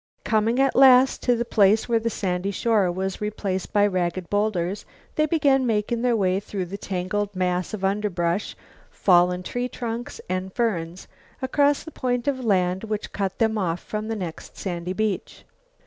Coming 0.23 0.59
at 0.59 0.75
last 0.75 1.21
to 1.21 1.35
the 1.35 1.45
place 1.45 1.87
where 1.87 1.99
sandy 2.09 2.49
shore 2.49 2.91
was 2.91 3.21
replaced 3.21 3.71
by 3.71 3.85
ragged 3.85 4.31
bowlders, 4.31 4.83
they 5.13 5.27
began 5.27 5.63
making 5.67 6.01
their 6.01 6.15
way 6.15 6.39
through 6.39 6.65
the 6.65 6.77
tangled 6.79 7.35
mass 7.35 7.71
of 7.71 7.85
underbrush, 7.85 8.55
fallen 8.89 9.43
tree 9.43 9.69
trunks 9.69 10.19
and 10.27 10.51
ferns, 10.55 11.07
across 11.39 11.83
the 11.83 11.91
point 11.91 12.27
of 12.27 12.43
land 12.43 12.83
which 12.85 13.13
cut 13.13 13.37
them 13.37 13.59
off 13.59 13.79
from 13.79 14.07
the 14.07 14.15
next 14.15 14.57
sandy 14.57 14.93
beach. 14.93 15.45